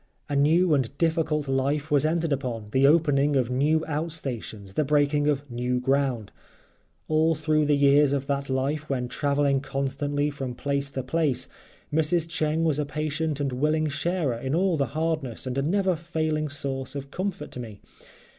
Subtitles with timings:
[0.29, 5.27] A new and difficult life was entered upon—the opening of new out stations, the breaking
[5.27, 6.31] of new ground.
[7.07, 11.47] All through the years of that life when traveling constantly from place to place,
[11.93, 12.27] Mrs.
[12.27, 16.49] Cheng was a patient and willing sharer in all the hardness and a never failing
[16.49, 17.79] source of comfort to me.